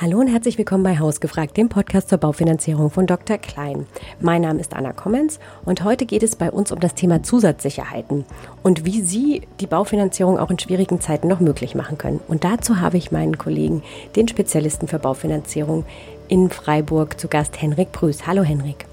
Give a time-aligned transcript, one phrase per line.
[0.00, 3.36] Hallo und herzlich willkommen bei Hausgefragt, dem Podcast zur Baufinanzierung von Dr.
[3.36, 3.84] Klein.
[4.20, 8.24] Mein Name ist Anna Kommens und heute geht es bei uns um das Thema Zusatzsicherheiten
[8.62, 12.20] und wie Sie die Baufinanzierung auch in schwierigen Zeiten noch möglich machen können.
[12.28, 13.82] Und dazu habe ich meinen Kollegen,
[14.14, 15.84] den Spezialisten für Baufinanzierung
[16.28, 18.24] in Freiburg, zu Gast Henrik Prüß.
[18.24, 18.86] Hallo Henrik.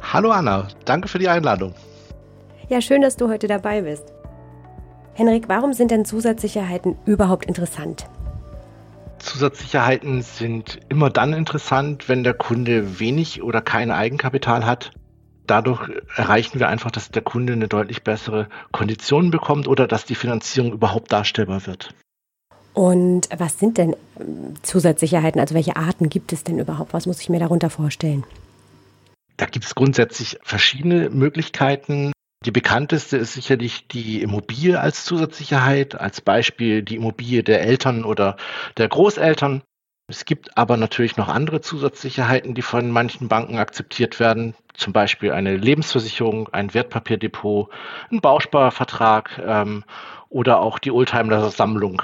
[0.00, 1.74] Hallo Anna, danke für die Einladung.
[2.68, 4.12] Ja, schön, dass du heute dabei bist.
[5.14, 8.06] Henrik, warum sind denn Zusatzsicherheiten überhaupt interessant?
[9.18, 14.92] Zusatzsicherheiten sind immer dann interessant, wenn der Kunde wenig oder kein Eigenkapital hat.
[15.46, 20.14] Dadurch erreichen wir einfach, dass der Kunde eine deutlich bessere Kondition bekommt oder dass die
[20.14, 21.94] Finanzierung überhaupt darstellbar wird.
[22.74, 25.40] Und was sind denn ähm, Zusatzsicherheiten?
[25.40, 26.92] Also welche Arten gibt es denn überhaupt?
[26.92, 28.24] Was muss ich mir darunter vorstellen?
[29.36, 32.12] Da gibt es grundsätzlich verschiedene Möglichkeiten.
[32.44, 38.36] Die bekannteste ist sicherlich die Immobilie als Zusatzsicherheit, als Beispiel die Immobilie der Eltern oder
[38.76, 39.62] der Großeltern.
[40.08, 45.32] Es gibt aber natürlich noch andere Zusatzsicherheiten, die von manchen Banken akzeptiert werden, zum Beispiel
[45.32, 47.70] eine Lebensversicherung, ein Wertpapierdepot,
[48.10, 49.84] ein Bausparvertrag ähm,
[50.30, 52.02] oder auch die Oldtimer-Sammlung.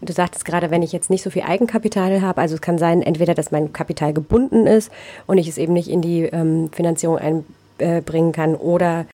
[0.00, 3.02] Du sagtest gerade, wenn ich jetzt nicht so viel Eigenkapital habe, also es kann sein,
[3.02, 4.92] entweder, dass mein Kapital gebunden ist
[5.26, 7.44] und ich es eben nicht in die ähm, Finanzierung ein,
[7.78, 9.06] äh, bringen kann oder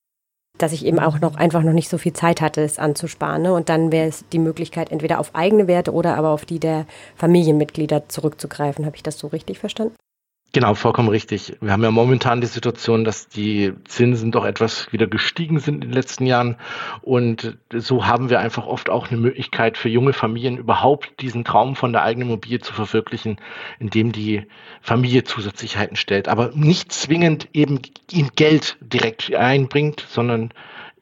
[0.58, 3.42] dass ich eben auch noch einfach noch nicht so viel Zeit hatte, es anzusparen.
[3.42, 3.52] Ne?
[3.52, 6.86] Und dann wäre es die Möglichkeit, entweder auf eigene Werte oder aber auf die der
[7.16, 8.86] Familienmitglieder zurückzugreifen.
[8.86, 9.96] Habe ich das so richtig verstanden?
[10.54, 11.56] Genau, vollkommen richtig.
[11.60, 15.90] Wir haben ja momentan die Situation, dass die Zinsen doch etwas wieder gestiegen sind in
[15.90, 16.54] den letzten Jahren.
[17.02, 21.74] Und so haben wir einfach oft auch eine Möglichkeit für junge Familien überhaupt diesen Traum
[21.74, 23.38] von der eigenen Immobilie zu verwirklichen,
[23.80, 24.46] indem die
[24.80, 26.28] Familie Zusatzsicherheiten stellt.
[26.28, 27.80] Aber nicht zwingend eben
[28.12, 30.52] ihm Geld direkt einbringt, sondern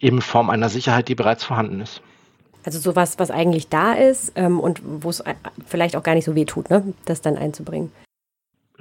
[0.00, 2.00] eben in Form einer Sicherheit, die bereits vorhanden ist.
[2.64, 5.22] Also sowas, was eigentlich da ist ähm, und wo es
[5.66, 6.94] vielleicht auch gar nicht so weh tut, ne?
[7.04, 7.92] das dann einzubringen.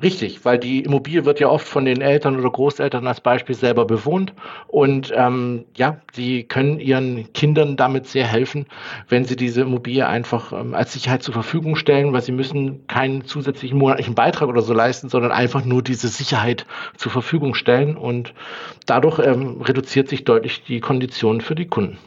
[0.02, 3.86] Richtig, weil die Immobilie wird ja oft von den Eltern oder Großeltern als Beispiel selber
[3.86, 4.34] bewohnt
[4.68, 8.66] und ähm, ja, sie können ihren Kindern damit sehr helfen,
[9.10, 13.26] wenn sie diese Immobilie einfach ähm, als Sicherheit zur Verfügung stellen, weil sie müssen keinen
[13.26, 16.66] zusätzlichen monatlichen Beitrag oder so leisten, sondern einfach nur diese Sicherheit
[16.98, 18.34] zur Verfügung stellen und
[18.88, 22.00] dadurch ähm, reduziert sich deutlich die Kondition für die Kunden.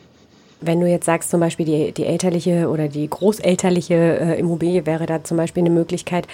[0.60, 5.06] Wenn du jetzt sagst, zum Beispiel die, die elterliche oder die großelterliche äh, Immobilie wäre
[5.06, 6.26] da zum Beispiel eine Möglichkeit,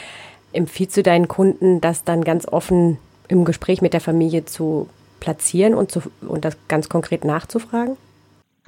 [0.53, 4.89] Empfiehlst du deinen Kunden, das dann ganz offen im Gespräch mit der Familie zu
[5.21, 7.97] platzieren und, zu, und das ganz konkret nachzufragen?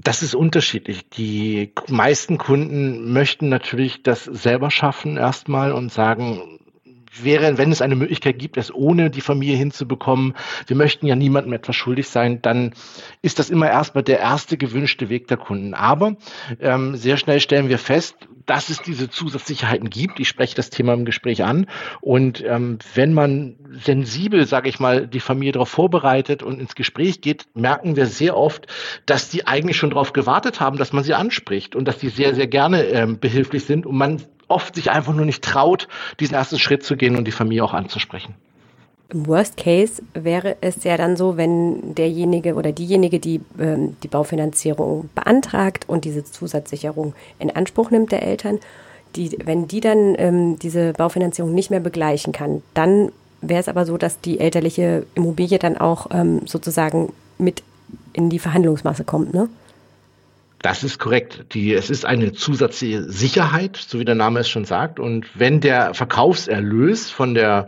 [0.03, 1.09] Das ist unterschiedlich.
[1.11, 6.59] Die meisten Kunden möchten natürlich das selber schaffen erstmal und sagen,
[7.21, 10.35] wäre, wenn es eine Möglichkeit gibt, es ohne die Familie hinzubekommen,
[10.67, 12.73] wir möchten ja niemandem etwas schuldig sein, dann
[13.21, 15.75] ist das immer erstmal der erste gewünschte Weg der Kunden.
[15.75, 16.17] Aber
[16.61, 20.21] ähm, sehr schnell stellen wir fest, dass es diese Zusatzsicherheiten gibt.
[20.21, 21.67] Ich spreche das Thema im Gespräch an.
[22.01, 27.21] Und ähm, wenn man sensibel, sage ich mal, die Familie darauf vorbereitet und ins Gespräch
[27.21, 28.67] geht, merken wir sehr oft,
[29.07, 32.35] dass die eigentlich schon darauf gewartet haben, dass man sie anspricht und dass die sehr,
[32.35, 34.23] sehr gerne ähm, behilflich sind und man
[34.53, 35.89] oft sich einfach nur nicht traut,
[36.21, 38.35] diesen ersten Schritt zu gehen und die Familie auch anzusprechen.
[39.13, 44.09] Im Worst Case wäre es ja dann so, wenn derjenige oder diejenige, die ähm, die
[44.09, 48.59] Baufinanzierung beantragt und diese Zusatzsicherung in Anspruch nimmt der Eltern,
[49.17, 53.85] die, wenn die dann ähm, diese Baufinanzierung nicht mehr begleichen kann, dann wäre es aber
[53.85, 57.63] so, dass die elterliche Immobilie dann auch ähm, sozusagen mit
[58.15, 59.49] in die Verhandlungsmasse kommt, ne?
[60.63, 61.47] Das ist korrekt.
[61.55, 65.01] Die, es ist eine zusätzliche Sicherheit, so wie der Name es schon sagt.
[65.01, 67.67] Und wenn der Verkaufserlös von der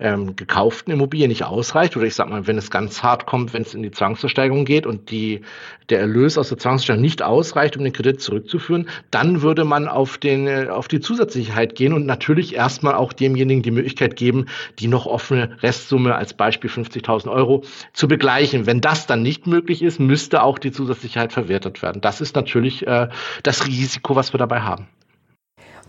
[0.00, 3.62] ähm, gekauften Immobilie nicht ausreicht, oder ich sag mal, wenn es ganz hart kommt, wenn
[3.62, 5.42] es in die Zwangsversteigerung geht und die,
[5.90, 10.18] der Erlös aus der Zwangsversteigerung nicht ausreicht, um den Kredit zurückzuführen, dann würde man auf,
[10.18, 14.46] den, äh, auf die Zusatzsicherheit gehen und natürlich erstmal auch demjenigen die Möglichkeit geben,
[14.78, 17.62] die noch offene Restsumme als Beispiel 50.000 Euro
[17.92, 18.66] zu begleichen.
[18.66, 22.00] Wenn das dann nicht möglich ist, müsste auch die Zusatzsicherheit verwertet werden.
[22.00, 23.08] Das ist natürlich äh,
[23.42, 24.88] das Risiko, was wir dabei haben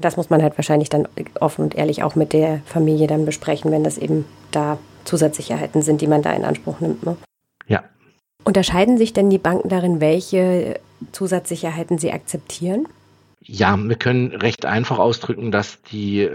[0.01, 1.08] das muss man halt wahrscheinlich dann
[1.40, 6.02] offen und ehrlich auch mit der Familie dann besprechen, wenn das eben da Zusatzsicherheiten sind,
[6.02, 7.05] die man da in Anspruch nimmt.
[7.05, 7.17] Ne?
[7.67, 7.84] Ja.
[8.43, 10.79] Unterscheiden sich denn die Banken darin, welche
[11.11, 12.87] Zusatzsicherheiten sie akzeptieren?
[13.43, 16.29] Ja, wir können recht einfach ausdrücken, dass die,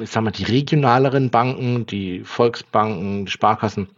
[0.00, 3.88] ich sag mal, die regionaleren Banken, die Volksbanken, die Sparkassen,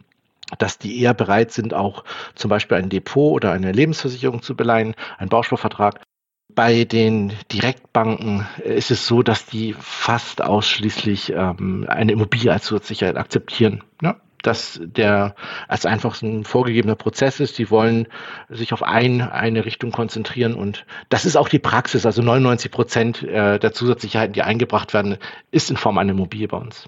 [0.59, 2.05] dass die eher bereit sind, auch
[2.35, 6.01] zum Beispiel ein Depot oder eine Lebensversicherung zu beleihen, einen Bausparvertrag.
[6.55, 13.17] Bei den Direktbanken ist es so, dass die fast ausschließlich ähm, eine Immobilie als Zusatzsicherheit
[13.17, 13.83] akzeptieren.
[14.01, 14.15] Ne?
[14.43, 15.35] dass der
[15.67, 17.57] als einfach ein vorgegebener Prozess ist.
[17.57, 18.07] Die wollen
[18.49, 22.05] sich auf ein, eine Richtung konzentrieren und das ist auch die Praxis.
[22.05, 25.17] Also 99 Prozent äh, der Zusatzsicherheiten, die eingebracht werden,
[25.51, 26.87] ist in Form einer Immobilie bei uns.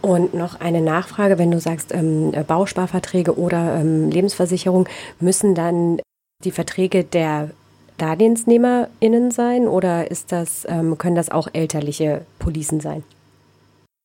[0.00, 4.88] Und noch eine Nachfrage, wenn du sagst, ähm, Bausparverträge oder ähm, Lebensversicherung,
[5.20, 6.00] müssen dann
[6.44, 7.50] die Verträge der
[7.98, 13.02] DarlehensnehmerInnen sein oder ist das, ähm, können das auch elterliche Policen sein?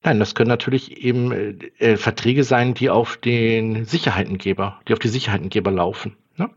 [0.03, 4.99] Nein, das können natürlich eben äh, äh, Verträge sein, die auf den Sicherheitengeber, die auf
[4.99, 6.17] die Sicherheitengeber laufen.
[6.38, 6.49] Ne?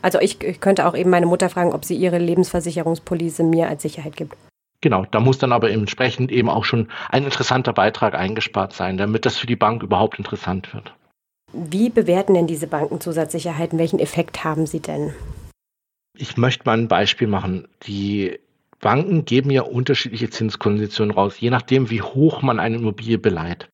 [0.00, 3.82] Also ich, ich könnte auch eben meine Mutter fragen, ob sie ihre Lebensversicherungspolice mir als
[3.82, 4.34] Sicherheit gibt.
[4.80, 9.26] Genau, da muss dann aber entsprechend eben auch schon ein interessanter Beitrag eingespart sein, damit
[9.26, 10.94] das für die Bank überhaupt interessant wird.
[11.52, 13.78] Wie bewerten denn diese Banken Zusatzsicherheiten?
[13.78, 15.12] Welchen Effekt haben sie denn?
[16.16, 17.68] Ich möchte mal ein Beispiel machen.
[17.84, 18.38] Die
[18.80, 23.68] Banken geben ja unterschiedliche Zinskonditionen raus, je nachdem, wie hoch man eine Immobilie beleiht.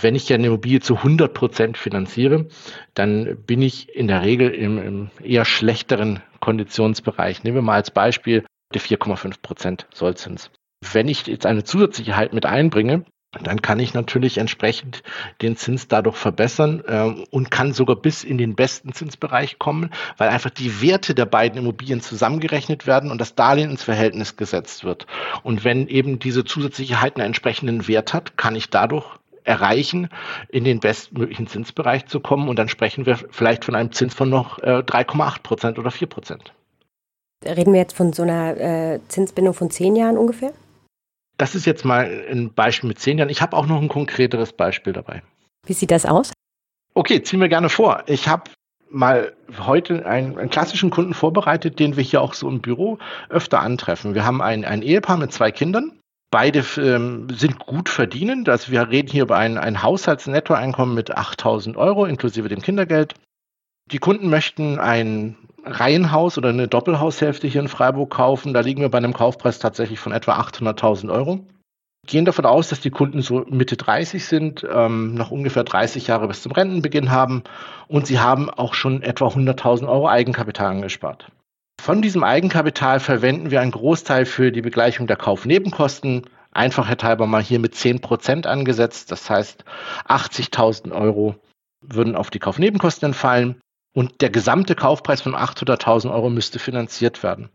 [0.00, 2.46] Wenn ich ja eine Immobilie zu 100 Prozent finanziere,
[2.94, 7.42] dann bin ich in der Regel im, im eher schlechteren Konditionsbereich.
[7.42, 10.50] Nehmen wir mal als Beispiel die 4,5 Prozent Sollzins.
[10.92, 15.02] Wenn ich jetzt eine Zusatzsicherheit mit einbringe, dann kann ich natürlich entsprechend
[15.40, 20.30] den Zins dadurch verbessern äh, und kann sogar bis in den besten Zinsbereich kommen, weil
[20.30, 25.06] einfach die Werte der beiden Immobilien zusammengerechnet werden und das Darlehen ins Verhältnis gesetzt wird.
[25.44, 29.06] Und wenn eben diese Zusatzsicherheit einen entsprechenden Wert hat, kann ich dadurch
[29.44, 30.08] erreichen,
[30.48, 34.28] in den bestmöglichen Zinsbereich zu kommen und dann sprechen wir vielleicht von einem Zins von
[34.28, 36.52] noch äh, 3,8 Prozent oder 4 Prozent.
[37.44, 40.52] Reden wir jetzt von so einer äh, Zinsbindung von zehn Jahren ungefähr?
[41.40, 43.30] Das ist jetzt mal ein Beispiel mit zehn Jahren.
[43.30, 45.22] Ich habe auch noch ein konkreteres Beispiel dabei.
[45.64, 46.34] Wie sieht das aus?
[46.92, 48.02] Okay, ziehen wir gerne vor.
[48.08, 48.50] Ich habe
[48.90, 52.98] mal heute einen, einen, klassischen Kunden vorbereitet, den wir hier auch so im Büro
[53.30, 54.14] öfter antreffen.
[54.14, 55.98] Wir haben ein, ein Ehepaar mit zwei Kindern.
[56.30, 58.50] Beide ähm, sind gut verdienend.
[58.50, 63.14] Also wir reden hier über ein, ein Haushaltsnettoeinkommen mit 8000 Euro inklusive dem Kindergeld.
[63.90, 68.54] Die Kunden möchten ein Reihenhaus oder eine Doppelhaushälfte hier in Freiburg kaufen.
[68.54, 71.40] Da liegen wir bei einem Kaufpreis tatsächlich von etwa 800.000 Euro.
[72.06, 76.28] Gehen davon aus, dass die Kunden so Mitte 30 sind, ähm, noch ungefähr 30 Jahre
[76.28, 77.44] bis zum Rentenbeginn haben
[77.88, 81.30] und sie haben auch schon etwa 100.000 Euro Eigenkapital angespart.
[81.80, 86.22] Von diesem Eigenkapital verwenden wir einen Großteil für die Begleichung der Kaufnebenkosten.
[86.52, 89.12] Einfachheitshalber mal hier mit 10 Prozent angesetzt.
[89.12, 89.64] Das heißt,
[90.08, 91.36] 80.000 Euro
[91.80, 93.60] würden auf die Kaufnebenkosten entfallen
[93.92, 97.50] und der gesamte Kaufpreis von 800.000 Euro müsste finanziert werden.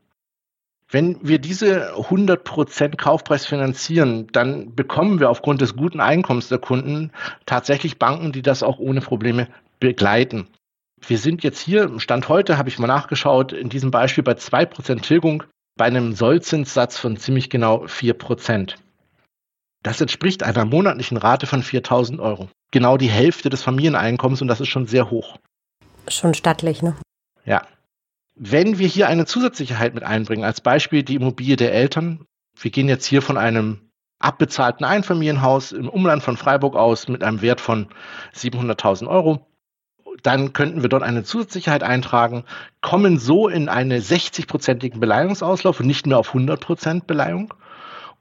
[0.90, 7.12] Wenn wir diese 100% Kaufpreis finanzieren, dann bekommen wir aufgrund des guten Einkommens der Kunden
[7.46, 9.48] tatsächlich Banken, die das auch ohne Probleme
[9.80, 10.48] begleiten.
[11.08, 15.02] Wir sind jetzt hier, Stand heute habe ich mal nachgeschaut, in diesem Beispiel bei 2%
[15.02, 15.44] Tilgung
[15.76, 18.76] bei einem Sollzinssatz von ziemlich genau 4%.
[19.84, 22.50] Das entspricht einer monatlichen Rate von 4.000 Euro.
[22.72, 25.38] Genau die Hälfte des Familieneinkommens und das ist schon sehr hoch.
[26.08, 26.96] Schon stattlich, ne?
[27.46, 27.66] Ja.
[28.36, 32.26] Wenn wir hier eine Zusatzsicherheit mit einbringen, als Beispiel die Immobilie der Eltern,
[32.60, 37.42] wir gehen jetzt hier von einem abbezahlten Einfamilienhaus im Umland von Freiburg aus mit einem
[37.42, 37.88] Wert von
[38.34, 39.48] 700.000 Euro,
[40.24, 42.46] dann könnten wir dort eine Zusatzsicherheit eintragen,
[42.82, 47.54] kommen so in einen 60-prozentigen Beleihungsauslauf und nicht mehr auf 100 Prozent Beleihung.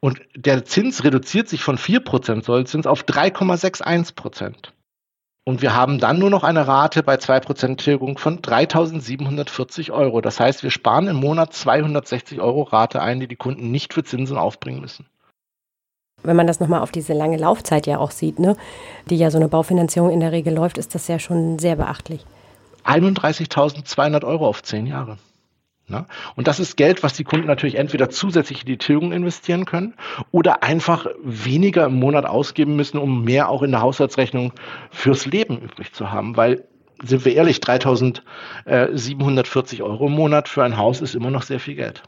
[0.00, 4.73] Und der Zins reduziert sich von 4 Prozent Sollzins auf 3,61 Prozent.
[5.46, 10.22] Und wir haben dann nur noch eine Rate bei 2% Tilgung von 3.740 Euro.
[10.22, 14.04] Das heißt, wir sparen im Monat 260 Euro Rate ein, die die Kunden nicht für
[14.04, 15.06] Zinsen aufbringen müssen.
[16.22, 18.56] Wenn man das nochmal auf diese lange Laufzeit ja auch sieht, ne,
[19.10, 22.24] die ja so eine Baufinanzierung in der Regel läuft, ist das ja schon sehr beachtlich.
[22.84, 25.18] 31.200 Euro auf zehn Jahre.
[25.86, 26.06] Ne?
[26.34, 29.92] Und das ist Geld, was die Kunden natürlich entweder zusätzlich in die Tilgung investieren können
[30.30, 34.52] oder einfach weniger im Monat ausgeben müssen, um mehr auch in der Haushaltsrechnung
[34.90, 36.38] fürs Leben übrig zu haben.
[36.38, 36.64] Weil,
[37.02, 41.74] sind wir ehrlich, 3.740 Euro im Monat für ein Haus ist immer noch sehr viel
[41.74, 42.02] Geld.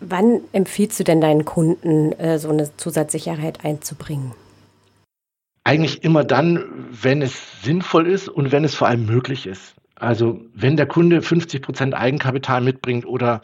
[0.00, 4.30] Wann empfiehlst du denn deinen Kunden, äh, so eine Zusatzsicherheit einzubringen?
[5.64, 9.74] Eigentlich immer dann, wenn es sinnvoll ist und wenn es vor allem möglich ist.
[10.00, 13.42] Also wenn der Kunde 50 Prozent Eigenkapital mitbringt oder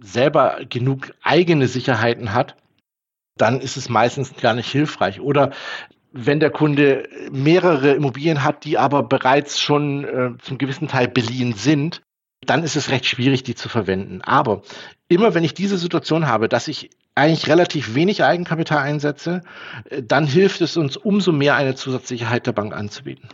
[0.00, 2.56] selber genug eigene Sicherheiten hat,
[3.36, 5.20] dann ist es meistens gar nicht hilfreich.
[5.20, 5.52] Oder
[6.12, 11.54] wenn der Kunde mehrere Immobilien hat, die aber bereits schon äh, zum gewissen Teil beliehen
[11.54, 12.02] sind,
[12.44, 14.22] dann ist es recht schwierig, die zu verwenden.
[14.22, 14.62] Aber
[15.08, 19.42] immer wenn ich diese Situation habe, dass ich eigentlich relativ wenig Eigenkapital einsetze,
[19.88, 23.28] äh, dann hilft es uns umso mehr eine Zusatzsicherheit der Bank anzubieten.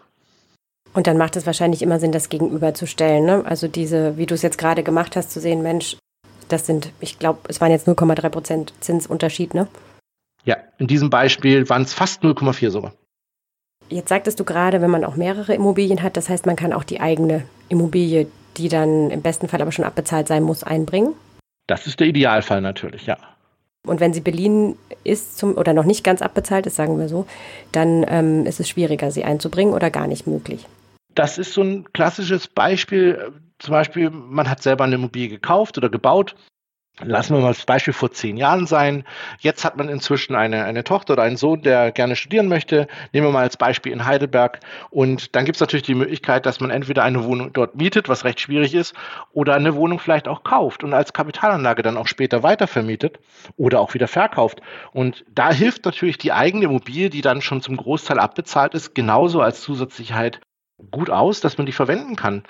[0.97, 3.27] Und dann macht es wahrscheinlich immer Sinn, das gegenüberzustellen.
[3.27, 3.45] Ne?
[3.45, 5.99] Also diese, wie du es jetzt gerade gemacht hast, zu sehen, Mensch,
[6.49, 9.69] das sind, ich glaube, es waren jetzt 0,3 Prozent Zinsunterschied, ne?
[10.45, 12.95] Ja, in diesem Beispiel waren es fast 0,4 sogar.
[13.91, 16.85] Jetzt sagtest du gerade, wenn man auch mehrere Immobilien hat, das heißt, man kann auch
[16.85, 18.27] die eigene Immobilie,
[18.57, 21.13] die dann im besten Fall aber schon abbezahlt sein muss, einbringen?
[21.67, 23.19] Das ist der Idealfall natürlich, ja.
[23.87, 27.27] Und wenn sie beliehen ist zum, oder noch nicht ganz abbezahlt ist, sagen wir so,
[27.71, 30.67] dann ähm, ist es schwieriger, sie einzubringen oder gar nicht möglich.
[31.17, 33.33] Das ist so ein klassisches Beispiel.
[33.59, 36.37] Zum Beispiel, man hat selber eine Immobilie gekauft oder gebaut
[37.05, 39.05] Lassen wir mal das Beispiel vor zehn Jahren sein.
[39.41, 42.89] Jetzt hat man inzwischen eine, eine Tochter oder einen Sohn, der gerne studieren möchte.
[43.13, 44.61] Nehmen wir mal als Beispiel in Heidelberg.
[44.89, 48.25] Und dann gibt es natürlich die Möglichkeit, dass man entweder eine Wohnung dort mietet, was
[48.25, 48.95] recht schwierig ist,
[49.33, 53.19] oder eine Wohnung vielleicht auch kauft und als Kapitalanlage dann auch später weitervermietet
[53.59, 54.63] oder auch wieder verkauft.
[54.93, 59.43] Und da hilft natürlich die eigene Immobilie, die dann schon zum Großteil abbezahlt ist, genauso
[59.43, 60.41] als Zusatzsicherheit
[60.91, 62.43] gut aus, dass man die verwenden kann.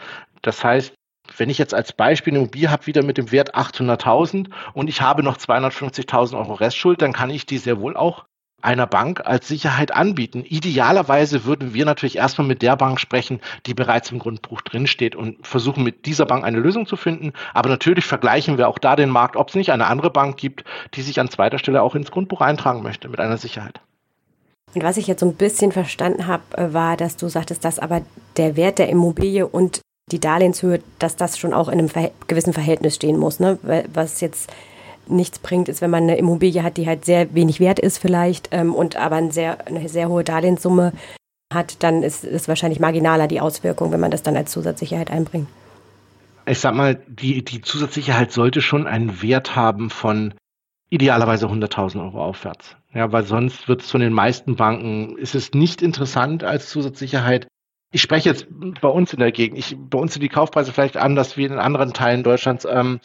[0.43, 0.95] Das heißt,
[1.37, 5.01] wenn ich jetzt als Beispiel eine Immobilie habe, wieder mit dem Wert 800.000 und ich
[5.01, 8.25] habe noch 250.000 Euro Restschuld, dann kann ich die sehr wohl auch
[8.63, 10.45] einer Bank als Sicherheit anbieten.
[10.45, 15.47] Idealerweise würden wir natürlich erstmal mit der Bank sprechen, die bereits im Grundbuch drinsteht und
[15.47, 17.33] versuchen mit dieser Bank eine Lösung zu finden.
[17.55, 20.65] Aber natürlich vergleichen wir auch da den Markt, ob es nicht eine andere Bank gibt,
[20.95, 23.81] die sich an zweiter Stelle auch ins Grundbuch eintragen möchte mit einer Sicherheit.
[24.75, 27.79] Und was ich jetzt so ein bisschen verstanden habe, äh, war, dass du sagtest, dass
[27.79, 28.03] aber
[28.37, 29.81] der Wert der Immobilie und
[30.13, 33.41] die Darlehenshöhe, dass das schon auch in einem gewissen Verhältnis stehen muss.
[33.41, 33.59] Ne?
[33.93, 34.53] Was jetzt
[35.09, 38.49] nichts bringt, ist, wenn man eine Immobilie hat, die halt sehr wenig wert ist vielleicht
[38.53, 40.93] ähm, und aber eine sehr, eine sehr hohe Darlehenssumme
[41.53, 45.49] hat, dann ist es wahrscheinlich marginaler die Auswirkung, wenn man das dann als Zusatzsicherheit einbringt.
[46.47, 50.35] Ich sag mal, die, die Zusatzsicherheit sollte schon einen Wert haben von
[50.91, 52.77] idealerweise 100.000 Euro aufwärts.
[52.93, 57.49] Ja, weil sonst wird es von den meisten Banken, ist es nicht interessant als Zusatzsicherheit,
[57.93, 58.47] ich spreche jetzt
[58.83, 59.59] bei uns in der Gegend.
[59.59, 62.67] Ich, bei uns sind die Kaufpreise vielleicht anders wie in anderen Teilen Deutschlands.
[62.69, 63.01] Ähm,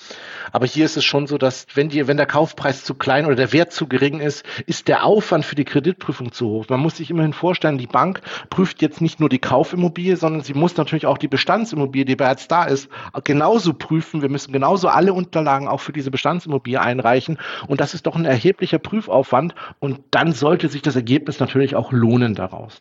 [0.52, 3.36] aber hier ist es schon so, dass wenn, die, wenn der Kaufpreis zu klein oder
[3.36, 6.66] der Wert zu gering ist, ist der Aufwand für die Kreditprüfung zu hoch.
[6.68, 10.56] Man muss sich immerhin vorstellen, die Bank prüft jetzt nicht nur die Kaufimmobilie, sondern sie
[10.56, 12.90] muss natürlich auch die Bestandsimmobilie, die bereits da ist,
[13.24, 14.22] genauso prüfen.
[14.22, 17.38] Wir müssen genauso alle Unterlagen auch für diese Bestandsimmobilie einreichen.
[17.68, 19.56] Und das ist doch ein erheblicher Prüfaufwand.
[19.80, 22.80] Und dann sollte sich das Ergebnis natürlich auch lohnen daraus.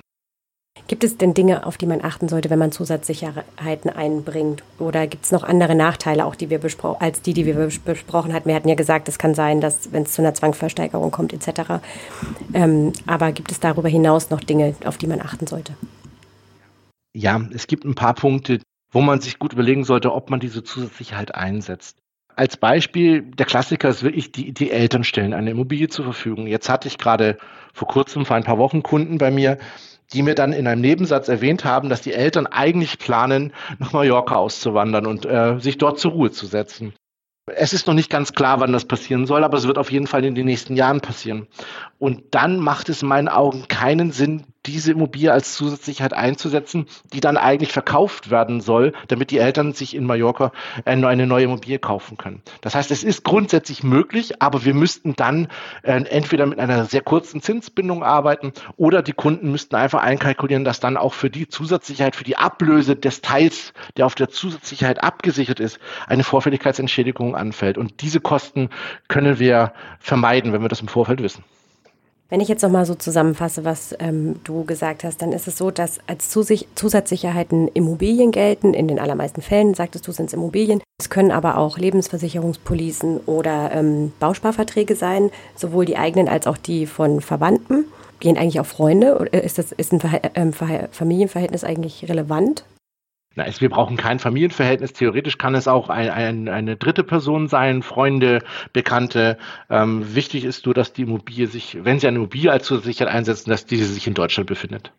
[0.89, 4.63] Gibt es denn Dinge, auf die man achten sollte, wenn man Zusatzsicherheiten einbringt?
[4.79, 8.33] Oder gibt es noch andere Nachteile, auch die wir besprochen, als die, die wir besprochen
[8.33, 8.49] hatten?
[8.49, 11.81] Wir hatten ja gesagt, es kann sein, dass wenn es zu einer Zwangsversteigerung kommt etc.
[12.55, 15.75] Ähm, aber gibt es darüber hinaus noch Dinge, auf die man achten sollte?
[17.13, 18.61] Ja, es gibt ein paar Punkte,
[18.93, 21.99] wo man sich gut überlegen sollte, ob man diese Zusatzsicherheit einsetzt.
[22.37, 26.47] Als Beispiel, der Klassiker ist wirklich, die, die Eltern stellen eine Immobilie zur Verfügung.
[26.47, 27.37] Jetzt hatte ich gerade
[27.75, 29.59] vor kurzem, vor ein paar Wochen Kunden bei mir,
[30.13, 34.37] die mir dann in einem Nebensatz erwähnt haben, dass die Eltern eigentlich planen, nach Mallorca
[34.37, 36.95] auszuwandern und äh, sich dort zur Ruhe zu setzen.
[37.47, 40.07] Es ist noch nicht ganz klar, wann das passieren soll, aber es wird auf jeden
[40.07, 41.49] Fall in den nächsten Jahren passieren.
[41.99, 47.21] Und dann macht es in meinen Augen keinen Sinn, diese Immobilie als Zusatzsicherheit einzusetzen, die
[47.21, 50.53] dann eigentlich verkauft werden soll, damit die Eltern sich in Mallorca
[50.85, 52.43] eine neue Immobilie kaufen können.
[52.61, 55.49] Das heißt, es ist grundsätzlich möglich, aber wir müssten dann
[55.83, 60.81] äh, entweder mit einer sehr kurzen Zinsbindung arbeiten oder die Kunden müssten einfach einkalkulieren, dass
[60.81, 65.61] dann auch für die Zusatzsicherheit, für die Ablöse des Teils, der auf der Zusatzsicherheit abgesichert
[65.61, 67.79] ist, eine Vorfälligkeitsentschädigung anfällt.
[67.79, 68.71] Und diese Kosten
[69.09, 71.45] können wir vermeiden, wenn wir das im Vorfeld wissen.
[72.31, 75.73] Wenn ich jetzt nochmal so zusammenfasse, was ähm, du gesagt hast, dann ist es so,
[75.73, 78.73] dass als Zusich Zusatzsicherheiten Immobilien gelten.
[78.73, 80.81] In den allermeisten Fällen, sagtest du, sind es Immobilien.
[81.01, 86.87] Es können aber auch Lebensversicherungspolicen oder ähm, Bausparverträge sein, sowohl die eigenen als auch die
[86.87, 87.87] von Verwandten.
[88.21, 89.29] Gehen eigentlich auch Freunde?
[89.33, 92.65] Ist, das, ist ein Ver ähm, Familienverhältnis eigentlich relevant?
[93.37, 94.93] Na, es, wir brauchen kein Familienverhältnis.
[94.93, 98.41] Theoretisch kann es auch ein, ein, eine dritte Person sein, Freunde,
[98.73, 99.39] Bekannte.
[99.69, 103.51] Ähm, wichtig ist nur, dass die Immobilie sich, wenn Sie eine Immobilie als Zusatzsicherheit einsetzen,
[103.51, 104.91] dass diese sich in Deutschland befindet.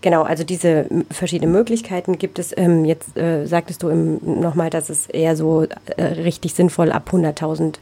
[0.00, 2.56] Genau, also diese verschiedenen Möglichkeiten gibt es.
[2.56, 5.64] Ähm, jetzt äh, sagtest du nochmal, dass es eher so
[5.96, 7.74] äh, richtig sinnvoll ab 100.000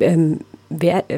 [0.00, 0.40] ähm,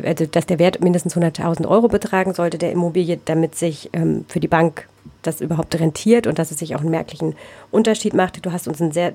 [0.06, 4.40] also dass der Wert mindestens 100.000 Euro betragen sollte der Immobilie, damit sich ähm, für
[4.40, 4.88] die Bank
[5.22, 7.34] das überhaupt rentiert und dass es sich auch einen merklichen
[7.70, 8.44] Unterschied macht.
[8.44, 9.14] Du hast uns ein sehr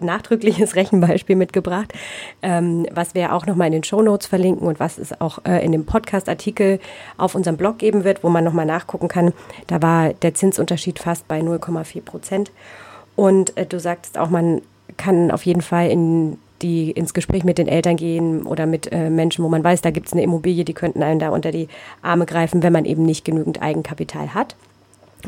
[0.00, 1.92] nachdrückliches Rechenbeispiel mitgebracht,
[2.42, 5.64] ähm, was wir auch nochmal in den Show Notes verlinken und was es auch äh,
[5.64, 6.78] in dem Podcast-Artikel
[7.16, 9.32] auf unserem Blog geben wird, wo man nochmal nachgucken kann.
[9.66, 12.52] Da war der Zinsunterschied fast bei 0,4 Prozent.
[13.16, 14.62] Und äh, du sagtest auch, man
[14.96, 19.10] kann auf jeden Fall in die ins Gespräch mit den Eltern gehen oder mit äh,
[19.10, 21.68] Menschen, wo man weiß, da gibt es eine Immobilie, die könnten einem da unter die
[22.00, 24.56] Arme greifen, wenn man eben nicht genügend Eigenkapital hat.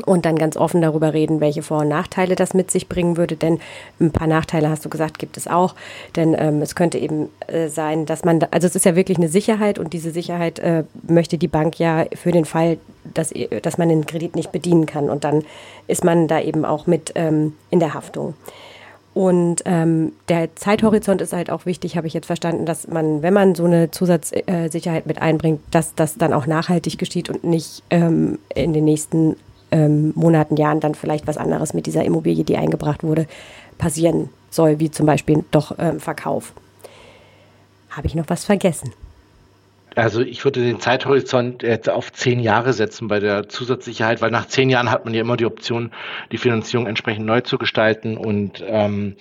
[0.05, 3.35] Und dann ganz offen darüber reden, welche Vor- und Nachteile das mit sich bringen würde.
[3.35, 3.59] Denn
[3.99, 5.75] ein paar Nachteile, hast du gesagt, gibt es auch.
[6.15, 9.17] Denn ähm, es könnte eben äh, sein, dass man, da, also es ist ja wirklich
[9.17, 12.77] eine Sicherheit und diese Sicherheit äh, möchte die Bank ja für den Fall,
[13.13, 15.09] dass, dass man den Kredit nicht bedienen kann.
[15.09, 15.43] Und dann
[15.87, 18.35] ist man da eben auch mit ähm, in der Haftung.
[19.13, 23.33] Und ähm, der Zeithorizont ist halt auch wichtig, habe ich jetzt verstanden, dass man, wenn
[23.33, 28.39] man so eine Zusatzsicherheit mit einbringt, dass das dann auch nachhaltig geschieht und nicht ähm,
[28.53, 29.35] in den nächsten
[29.71, 33.27] ähm, Monaten, Jahren dann vielleicht was anderes mit dieser Immobilie, die eingebracht wurde,
[33.77, 36.53] passieren soll, wie zum Beispiel doch ähm, Verkauf.
[37.89, 38.93] Habe ich noch was vergessen?
[39.95, 44.47] Also ich würde den Zeithorizont jetzt auf zehn Jahre setzen bei der Zusatzsicherheit, weil nach
[44.47, 45.91] zehn Jahren hat man ja immer die Option,
[46.31, 48.17] die Finanzierung entsprechend neu zu gestalten.
[48.17, 49.15] Und ähm,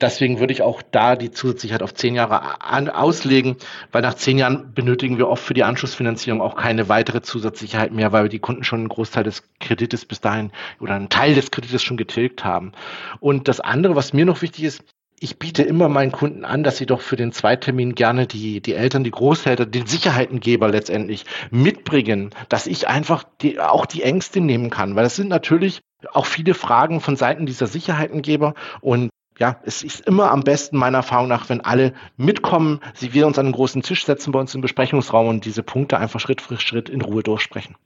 [0.00, 3.56] deswegen würde ich auch da die Zusatzsicherheit auf zehn Jahre an, auslegen,
[3.92, 8.12] weil nach zehn Jahren benötigen wir oft für die Anschlussfinanzierung auch keine weitere Zusatzsicherheit mehr,
[8.12, 11.50] weil wir die Kunden schon einen Großteil des Kredites bis dahin oder einen Teil des
[11.50, 12.72] Kredites schon getilgt haben.
[13.20, 14.84] Und das andere, was mir noch wichtig ist,
[15.22, 18.74] ich biete immer meinen Kunden an, dass sie doch für den Zweitermin gerne die, die
[18.74, 24.70] Eltern, die Großeltern, den Sicherheitengeber letztendlich mitbringen, dass ich einfach die, auch die Ängste nehmen
[24.70, 24.96] kann.
[24.96, 30.00] Weil das sind natürlich auch viele Fragen von Seiten dieser Sicherheitengeber und ja, es ist
[30.00, 33.82] immer am besten meiner Erfahrung nach, wenn alle mitkommen, sie wir uns an einen großen
[33.82, 37.22] Tisch setzen bei uns im Besprechungsraum und diese Punkte einfach Schritt für Schritt in Ruhe
[37.22, 37.76] durchsprechen.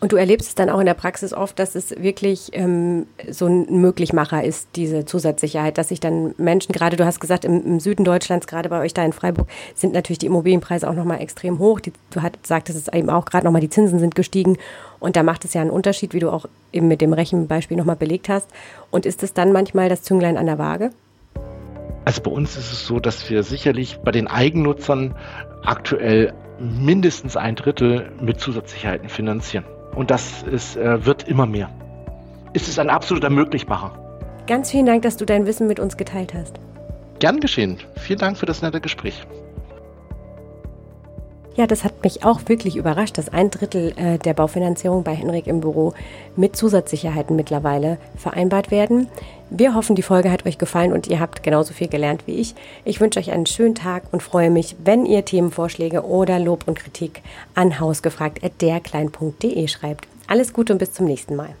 [0.00, 3.46] Und du erlebst es dann auch in der Praxis oft, dass es wirklich ähm, so
[3.46, 7.80] ein Möglichmacher ist, diese Zusatzsicherheit, dass sich dann Menschen, gerade du hast gesagt, im, im,
[7.80, 11.58] Süden Deutschlands, gerade bei euch da in Freiburg, sind natürlich die Immobilienpreise auch nochmal extrem
[11.58, 11.80] hoch.
[11.80, 14.56] Die, du sagtest es eben auch gerade nochmal, die Zinsen sind gestiegen.
[15.00, 17.96] Und da macht es ja einen Unterschied, wie du auch eben mit dem Rechenbeispiel nochmal
[17.96, 18.48] belegt hast.
[18.90, 20.92] Und ist es dann manchmal das Zünglein an der Waage?
[22.06, 25.14] Also bei uns ist es so, dass wir sicherlich bei den Eigennutzern
[25.62, 29.64] aktuell mindestens ein Drittel mit Zusatzsicherheiten finanzieren.
[29.94, 31.70] Und das ist, äh, wird immer mehr.
[32.52, 33.92] Es ist ein absoluter Möglichmacher.
[34.46, 36.58] Ganz vielen Dank, dass du dein Wissen mit uns geteilt hast.
[37.20, 37.78] Gern geschehen.
[37.96, 39.26] Vielen Dank für das nette Gespräch.
[41.56, 45.46] Ja, das hat mich auch wirklich überrascht, dass ein Drittel äh, der Baufinanzierung bei Henrik
[45.46, 45.92] im Büro
[46.34, 49.08] mit Zusatzsicherheiten mittlerweile vereinbart werden.
[49.52, 52.54] Wir hoffen, die Folge hat euch gefallen und ihr habt genauso viel gelernt wie ich.
[52.84, 56.78] Ich wünsche euch einen schönen Tag und freue mich, wenn ihr Themenvorschläge oder Lob und
[56.78, 57.22] Kritik
[57.56, 60.06] an hausgefragt.derklein.de schreibt.
[60.28, 61.56] Alles Gute und bis zum nächsten Mal.